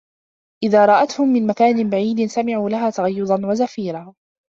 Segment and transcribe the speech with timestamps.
[0.63, 4.13] إِذا رَأَتهُم مِن مَكانٍ بَعيدٍ سَمِعوا لَها تَغَيُّظًا وَزَفيرًا